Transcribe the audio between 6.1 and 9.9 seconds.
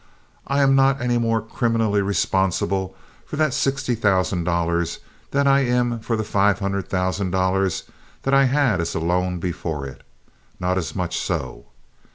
the five hundred thousand dollars that I had as loan before